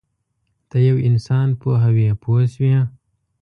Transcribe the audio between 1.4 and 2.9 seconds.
پوهوې پوه شوې!.